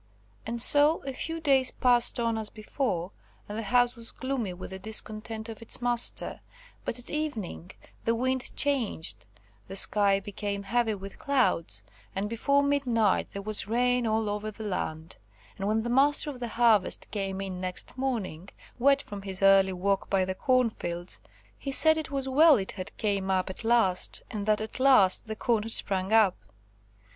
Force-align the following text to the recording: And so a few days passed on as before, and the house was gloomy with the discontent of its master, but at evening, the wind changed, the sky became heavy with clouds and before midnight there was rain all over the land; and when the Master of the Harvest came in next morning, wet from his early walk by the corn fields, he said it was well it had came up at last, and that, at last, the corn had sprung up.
And 0.47 0.59
so 0.59 1.03
a 1.05 1.13
few 1.13 1.39
days 1.39 1.69
passed 1.69 2.19
on 2.19 2.35
as 2.35 2.49
before, 2.49 3.11
and 3.47 3.55
the 3.55 3.61
house 3.61 3.95
was 3.95 4.09
gloomy 4.09 4.51
with 4.51 4.71
the 4.71 4.79
discontent 4.79 5.47
of 5.47 5.61
its 5.61 5.79
master, 5.79 6.39
but 6.83 6.97
at 6.97 7.11
evening, 7.11 7.69
the 8.03 8.15
wind 8.15 8.49
changed, 8.55 9.27
the 9.67 9.75
sky 9.75 10.19
became 10.19 10.63
heavy 10.63 10.95
with 10.95 11.19
clouds 11.19 11.83
and 12.15 12.31
before 12.31 12.63
midnight 12.63 13.29
there 13.29 13.43
was 13.43 13.67
rain 13.67 14.07
all 14.07 14.27
over 14.27 14.49
the 14.49 14.63
land; 14.63 15.17
and 15.59 15.67
when 15.67 15.83
the 15.83 15.87
Master 15.87 16.31
of 16.31 16.39
the 16.39 16.47
Harvest 16.47 17.05
came 17.11 17.39
in 17.39 17.61
next 17.61 17.95
morning, 17.95 18.49
wet 18.79 19.03
from 19.03 19.21
his 19.21 19.43
early 19.43 19.71
walk 19.73 20.09
by 20.09 20.25
the 20.25 20.33
corn 20.33 20.71
fields, 20.71 21.21
he 21.59 21.71
said 21.71 21.95
it 21.95 22.09
was 22.09 22.27
well 22.27 22.57
it 22.57 22.71
had 22.71 22.91
came 22.97 23.29
up 23.29 23.51
at 23.51 23.63
last, 23.63 24.23
and 24.31 24.47
that, 24.47 24.61
at 24.61 24.79
last, 24.79 25.27
the 25.27 25.35
corn 25.35 25.61
had 25.61 25.71
sprung 25.71 26.11
up. 26.11 26.35